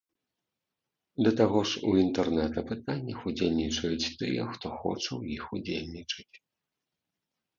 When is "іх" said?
5.39-5.43